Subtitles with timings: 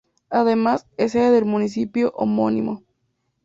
[0.31, 2.83] Además es sede del municipio homónimo.